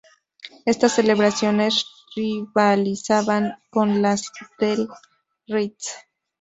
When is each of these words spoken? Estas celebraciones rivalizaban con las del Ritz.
Estas 0.65 0.93
celebraciones 0.95 1.85
rivalizaban 2.15 3.61
con 3.69 4.01
las 4.01 4.31
del 4.57 4.87
Ritz. 5.47 5.89